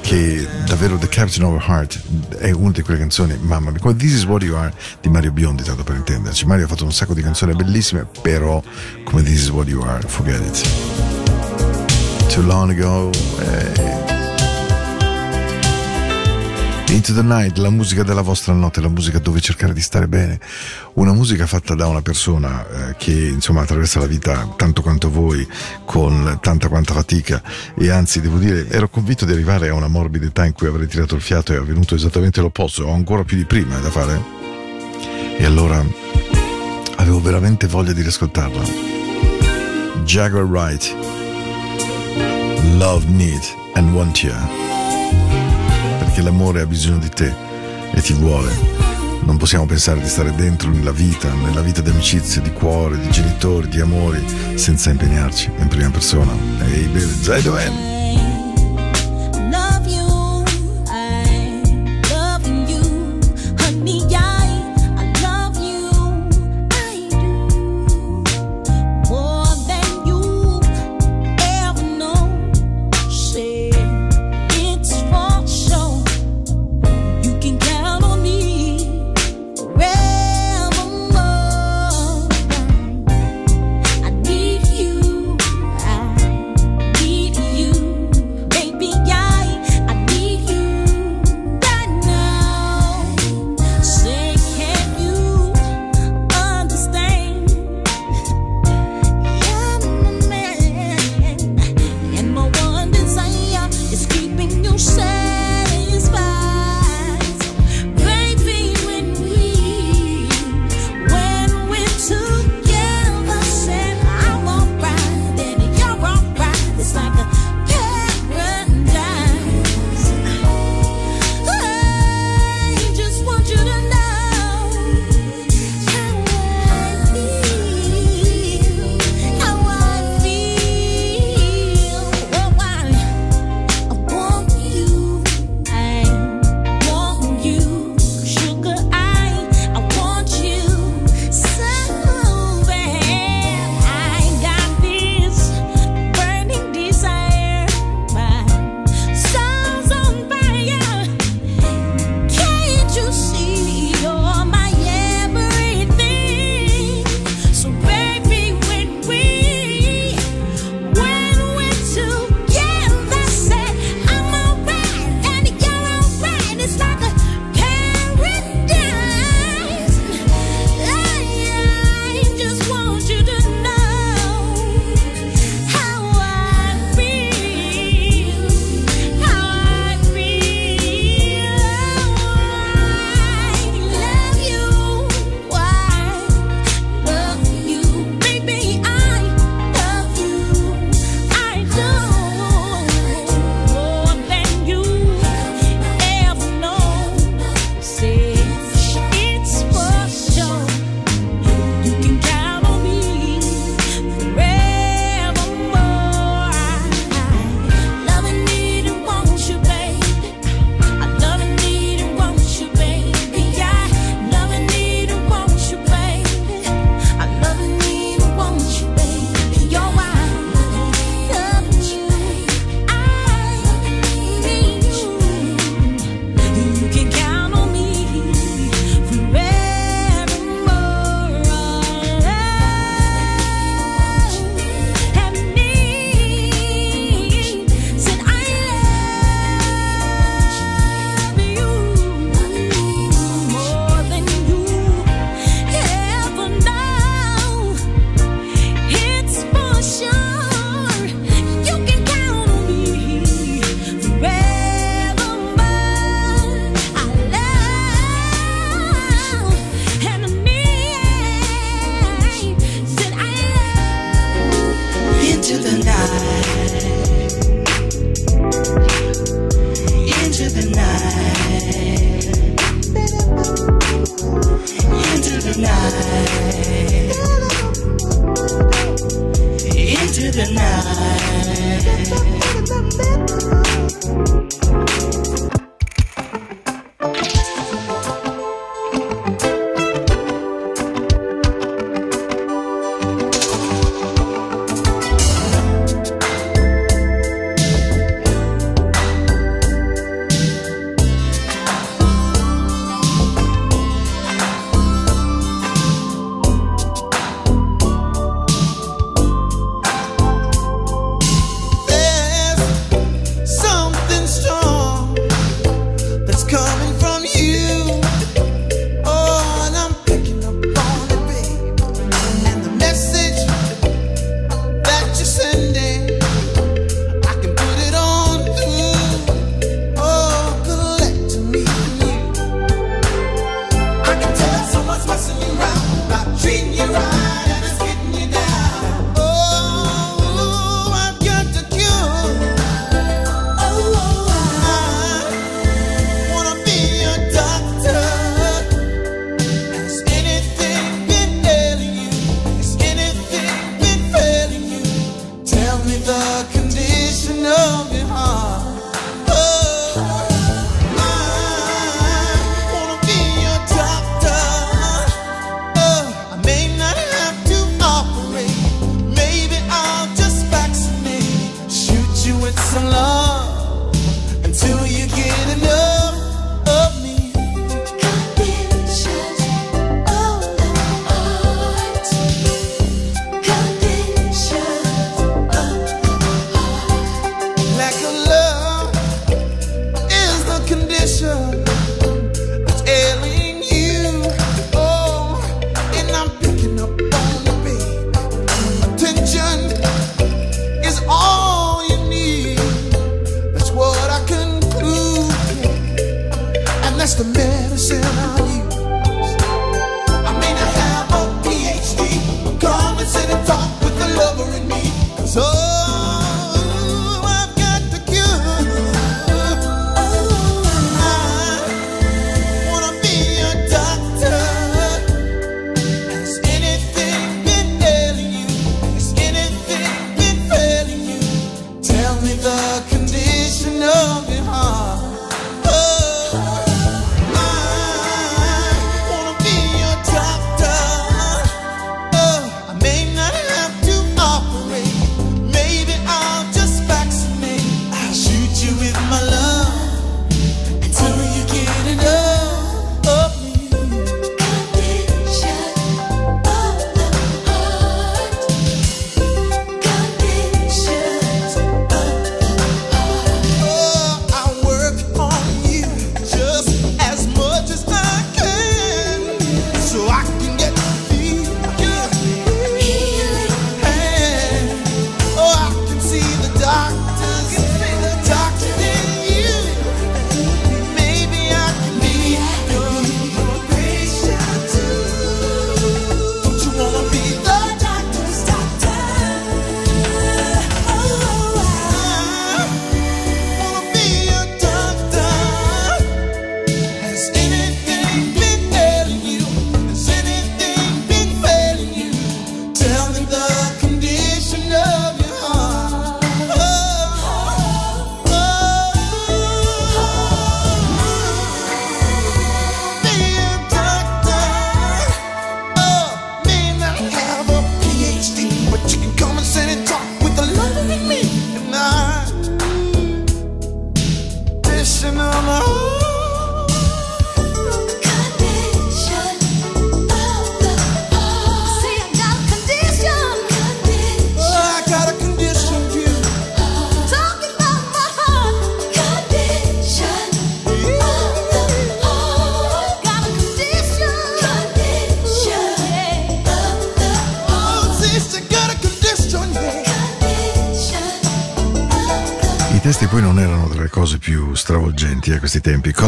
che 0.02 0.48
davvero 0.66 0.98
The 0.98 1.10
Captain 1.10 1.46
of 1.46 1.54
Our 1.54 1.70
Heart 1.70 2.02
è 2.38 2.52
una 2.52 2.72
di 2.72 2.82
quelle 2.82 3.00
canzoni, 3.00 3.38
mamma 3.42 3.72
mia, 3.72 3.80
come 3.80 3.96
This 3.96 4.14
Is 4.14 4.26
What 4.26 4.44
You 4.44 4.56
Are 4.56 4.74
di 5.02 5.10
Mario 5.10 5.34
Biondi, 5.34 5.64
tanto 5.64 5.84
per 5.84 5.98
intenderci. 5.98 6.46
Mario 6.46 6.66
ha 6.66 6.68
fatto 6.70 6.86
un 6.86 6.94
sacco 6.94 7.14
di 7.14 7.22
canzoni 7.22 7.54
bellissime, 7.54 8.08
però 8.22 8.64
come 9.04 9.22
This 9.22 9.42
Is 9.42 9.50
What 9.50 9.68
You 9.68 9.84
Are, 9.84 10.02
forget 10.08 10.40
it. 10.40 10.66
Too 12.34 12.44
long 12.44 12.70
ago. 12.72 13.10
eh, 13.40 14.17
Into 16.90 17.14
the 17.14 17.22
Night, 17.22 17.58
la 17.58 17.70
musica 17.70 18.02
della 18.02 18.22
vostra 18.22 18.54
notte, 18.54 18.80
la 18.80 18.88
musica 18.88 19.20
dove 19.20 19.42
cercare 19.42 19.74
di 19.74 19.82
stare 19.82 20.08
bene, 20.08 20.40
una 20.94 21.12
musica 21.12 21.46
fatta 21.46 21.76
da 21.76 21.86
una 21.88 22.02
persona 22.02 22.66
eh, 22.66 22.96
che 22.98 23.12
insomma 23.12 23.62
attraversa 23.62 24.00
la 24.00 24.06
vita 24.06 24.54
tanto 24.56 24.82
quanto 24.82 25.10
voi, 25.12 25.46
con 25.84 26.38
tanta 26.42 26.70
quanta 26.70 26.94
fatica. 26.94 27.42
E 27.78 27.90
anzi 27.90 28.22
devo 28.22 28.38
dire 28.38 28.70
ero 28.70 28.88
convinto 28.88 29.26
di 29.26 29.34
arrivare 29.34 29.68
a 29.68 29.74
una 29.74 29.88
morbida 29.88 30.28
età 30.28 30.46
in 30.46 30.54
cui 30.54 30.68
avrei 30.68 30.88
tirato 30.88 31.16
il 31.16 31.22
fiato 31.22 31.52
e 31.52 31.58
è 31.58 31.60
avvenuto 31.60 31.94
esattamente 31.94 32.40
l'opposto, 32.40 32.86
ho 32.86 32.94
ancora 32.94 33.24
più 33.24 33.36
di 33.36 33.46
prima 33.46 33.78
da 33.80 33.90
fare. 33.90 34.22
E 35.38 35.44
allora 35.44 35.84
avevo 36.96 37.22
veramente 37.22 37.68
voglia 37.68 37.92
di 37.92 38.02
riascoltarla. 38.02 38.64
Jaguar 40.06 40.46
Wright, 40.46 40.96
Love, 42.78 43.06
Need 43.08 43.42
and 43.74 43.92
Want 43.92 44.24
You 44.24 44.67
perché 46.18 46.22
l'amore 46.22 46.62
ha 46.62 46.66
bisogno 46.66 46.98
di 46.98 47.10
te 47.10 47.32
e 47.92 48.02
ti 48.02 48.14
vuole. 48.14 48.52
Non 49.22 49.38
possiamo 49.38 49.66
pensare 49.66 50.02
di 50.02 50.08
stare 50.08 50.34
dentro 50.34 50.70
nella 50.70 50.92
vita, 50.92 51.32
nella 51.32 51.62
vita 51.62 51.82
di 51.82 51.92
amicizie, 51.92 52.42
di 52.42 52.52
cuore, 52.54 53.00
di 53.00 53.10
genitori, 53.12 53.68
di 53.68 53.80
amori, 53.80 54.24
senza 54.56 54.90
impegnarci 54.90 55.52
in 55.58 55.68
prima 55.68 55.92
persona. 55.92 56.32
Ehi, 56.62 56.90
hey, 56.92 57.08
Zai 57.22 57.42
dov'è? 57.44 57.68
Love 59.52 59.88
you, 59.88 60.44
I 60.88 61.62
love 62.10 62.48
you, 62.68 63.20
honey, 63.60 64.02
I 64.10 64.27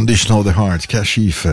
Condition 0.10 0.36
of 0.38 0.43
the 0.43 0.53
Heart, 0.53 0.88
Kashif, 0.88 1.45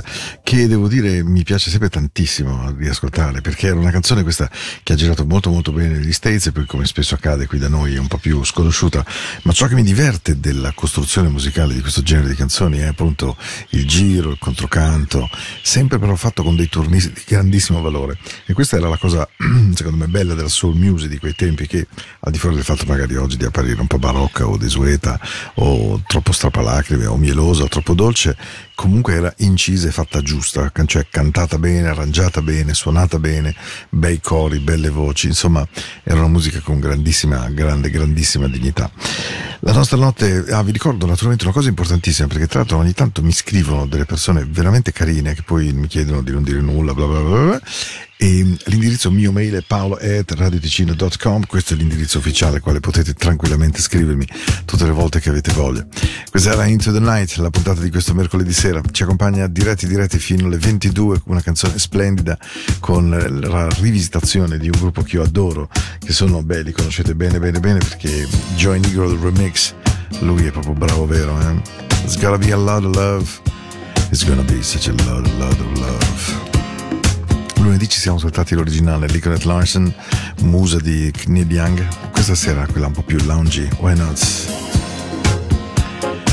che 0.47 0.69
devo 0.69 0.87
dire 0.87 1.25
mi 1.25 1.43
piace 1.43 1.71
sempre 1.71 1.89
tantissimo 1.89 2.73
riascoltare 2.79 3.41
perché 3.41 3.67
era 3.67 3.81
una 3.81 3.91
canzone 3.91 4.23
questa 4.23 4.49
che 4.85 4.93
ha 4.93 4.95
girato 4.95 5.27
molto 5.27 5.51
molto 5.51 5.73
bene 5.73 5.99
negli 5.99 6.13
States 6.13 6.47
e 6.47 6.53
poi 6.53 6.67
come 6.67 6.87
spesso 6.87 7.17
accade 7.17 7.49
qui 7.49 7.59
da 7.59 7.67
noi 7.67 7.97
è 7.97 7.99
un 7.99 8.07
po' 8.07 8.19
più 8.19 8.45
sconosciuta. 8.45 9.05
Ma 9.43 9.51
ciò 9.51 9.67
che 9.67 9.75
mi 9.75 9.83
diverte 9.83 10.39
della 10.39 10.71
costruzione 10.71 11.31
musicale 11.31 11.75
di 11.75 11.81
questo 11.81 12.01
genere 12.03 12.29
di 12.29 12.37
canzoni 12.37 12.79
è 12.79 12.85
appunto 12.85 13.37
il 13.71 13.89
giro, 13.89 14.31
il 14.31 14.39
controcanto, 14.39 15.29
sempre 15.63 15.99
però 15.99 16.15
fatto 16.15 16.45
con 16.45 16.55
dei 16.55 16.69
turni 16.69 17.01
di 17.01 17.25
grandissimo 17.27 17.81
valore. 17.81 18.17
E 18.47 18.53
questa 18.53 18.77
era 18.77 18.89
la 18.89 18.99
cosa 18.99 19.29
secondo 19.75 19.97
me 19.97 20.07
bella 20.07 20.35
della 20.35 20.47
soul 20.47 20.77
music 20.77 21.09
di 21.09 21.19
quei 21.19 21.35
tempi 21.35 21.67
che 21.67 21.89
al 22.21 22.31
di 22.31 22.39
fuori 22.39 22.55
del 22.55 22.65
fatto 22.65 22.85
magari 22.87 23.17
oggi 23.17 23.37
di 23.37 23.45
apparire 23.45 23.81
un 23.81 23.89
po' 23.89 23.99
barocca 23.99 24.47
o 24.47 24.57
desueta 24.57 25.19
o 25.55 26.01
troppo 26.07 26.31
strappalacrime 26.31 27.07
o 27.07 27.17
mielosa 27.17 27.65
o 27.65 27.69
troppo 27.69 27.95
dolce, 27.95 28.37
comunque 28.77 29.15
era 29.15 29.33
incisa 29.39 29.89
e 29.89 29.91
fatta 29.91 30.21
giusta, 30.21 30.71
cioè 30.85 31.07
cantata 31.11 31.59
bene, 31.59 31.89
arrangiata 31.89 32.43
bene, 32.43 32.75
suonata 32.75 33.19
bene, 33.19 33.57
bei 33.89 34.21
cori, 34.21 34.61
belle 34.61 34.91
voci, 34.91 35.27
insomma 35.27 35.67
era 36.05 36.19
una 36.19 36.29
musica 36.29 36.61
con 36.61 36.79
grandissima, 36.79 37.49
grande, 37.49 37.91
grandissima 37.91 38.47
dignità. 38.47 38.89
La 39.61 39.73
nostra 39.73 39.97
notte, 39.97 40.45
ah, 40.51 40.63
vi 40.63 40.73
ricordo 40.73 41.07
naturalmente 41.07 41.45
una 41.45 41.55
cosa 41.55 41.71
importantissima 41.71 42.29
perché 42.29 42.47
tra 42.47 42.61
l'altro 42.61 42.77
ogni 42.77 42.93
tanto 42.93 43.23
mi 43.23 43.33
scrivono 43.33 43.87
delle 43.87 44.05
persone 44.05 44.45
veramente 44.45 44.93
carine 44.93 45.35
che 45.35 45.43
poi 45.43 45.73
mi 45.73 45.87
chiedono 45.87 46.23
di 46.23 46.31
non 46.31 46.43
dire 46.45 46.61
nulla, 46.61 46.93
bla 46.93 47.07
bla 47.07 47.21
bla, 47.21 47.45
bla 47.45 47.61
e 48.19 48.57
l'indirizzo 48.65 49.11
mio 49.11 49.31
mail 49.31 49.55
è 49.55 49.63
paolo.radioticino.com 49.67 51.45
questo 51.47 51.75
è 51.75 51.77
l'indirizzo 51.77 52.19
ufficiale 52.19 52.57
al 52.57 52.63
quale 52.63 52.81
potete 52.81 53.13
tranquillamente 53.13 53.81
scrivermi 53.81 54.27
tutte 54.65 54.85
le 54.85 54.91
volte 54.91 55.21
che 55.21 55.29
avete 55.29 55.53
voglia. 55.53 55.87
Questa 56.31 56.53
era 56.53 56.65
Into 56.65 56.93
the 56.93 57.01
Night 57.01 57.37
la 57.37 57.51
puntata 57.51 57.81
di 57.81 57.91
questo 57.91 58.15
mercoledì 58.15 58.53
sera. 58.53 58.81
Ci 58.91 59.03
accompagna 59.03 59.47
diretti 59.47 59.87
diretti 59.87 60.19
fino 60.19 60.47
alle 60.47 60.59
22 60.59 61.23
una 61.27 61.43
canzone 61.43 61.79
splendida 61.79 62.39
con 62.81 63.11
la 63.11 63.69
rivisitazione 63.81 64.59
di 64.59 64.67
un 64.67 64.79
gruppo 64.79 65.03
che 65.03 65.17
io 65.17 65.23
adoro 65.23 65.69
che 65.99 66.13
sono 66.13 66.43
beh 66.43 66.63
li 66.63 66.73
conoscete 66.73 67.15
bene 67.15 67.39
bene 67.39 67.61
bene 67.61 67.79
perché 67.79 68.27
Joy 68.57 68.81
Negro 68.81 69.09
remix 69.21 69.75
lui 70.21 70.47
è 70.47 70.51
proprio 70.51 70.73
bravo 70.73 71.07
vero 71.07 71.39
eh? 71.41 71.85
It's 72.05 72.17
gotta 72.17 72.39
be 72.39 72.53
a 72.53 72.57
lot 72.57 72.85
of 72.85 72.95
love. 72.95 73.41
It's 74.11 74.25
gonna 74.25 74.45
be 74.45 74.63
such 74.63 74.89
a 74.89 74.93
lot, 75.05 75.27
lot 75.39 75.59
of 75.59 75.79
love 75.79 76.56
Lunedì 77.67 77.89
ci 77.89 77.99
siamo 77.99 78.19
ascoltati 78.19 78.55
l'originale 78.55 79.09
Nicolette 79.09 79.45
Larson, 79.45 79.93
musa 80.43 80.79
di 80.79 81.13
Neil 81.27 81.51
Young. 81.51 81.85
Questa 82.13 82.37
sera 82.37 82.65
quella 82.65 82.87
un 82.87 82.93
po' 82.93 83.03
più 83.03 83.19
loungy, 83.25 83.69
why 83.81 83.93
not? 83.97 84.21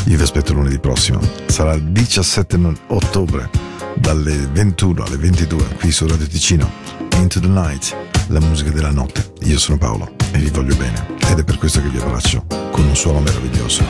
Io 0.06 0.16
vi 0.16 0.22
aspetto 0.22 0.54
lunedì 0.54 0.78
prossimo. 0.78 1.20
Sarà 1.48 1.74
il 1.74 1.86
17 1.86 2.56
no- 2.58 2.78
ottobre 2.90 3.50
dalle 3.96 4.48
21 4.52 5.04
alle 5.04 5.18
22 5.18 5.70
qui 5.80 5.92
su 5.92 6.06
Radio 6.06 6.28
Ticino. 6.28 6.72
Into 7.16 7.40
the 7.40 7.48
Night, 7.48 7.96
la 8.28 8.40
musica 8.40 8.70
della 8.70 8.92
notte. 8.92 9.34
Io 9.46 9.58
sono 9.58 9.80
Paolo 9.80 10.14
e 10.34 10.38
vi 10.38 10.52
voglio 10.52 10.76
bene 10.76 11.16
ed 11.32 11.40
è 11.40 11.44
per 11.44 11.58
questo 11.58 11.82
che 11.82 11.90
vi 11.90 11.98
abbraccio 11.98 12.46
con 12.70 12.86
un 12.86 12.96
suono 12.96 13.22
meraviglioso. 13.22 13.84